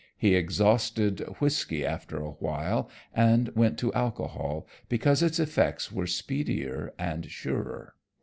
[0.17, 6.91] He exhausted whisky after a while, and went to alcohol, because its effects were speedier
[6.97, 7.93] and surer.